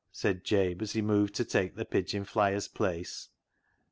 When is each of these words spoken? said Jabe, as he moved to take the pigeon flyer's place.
said 0.11 0.43
Jabe, 0.43 0.81
as 0.81 0.93
he 0.93 1.01
moved 1.03 1.35
to 1.35 1.45
take 1.45 1.75
the 1.75 1.85
pigeon 1.85 2.25
flyer's 2.25 2.67
place. 2.67 3.29